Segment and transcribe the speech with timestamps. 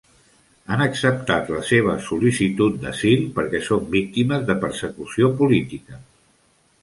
[0.75, 6.01] Han acceptat la seva sol·licitud d'asil, perquè són víctimes de persecució política.